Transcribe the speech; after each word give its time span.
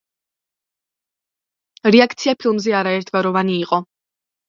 რეაქცია 1.91 2.37
ფილმზე 2.43 2.77
არაერთგვაროვანი 2.83 3.63
იყო. 3.65 3.85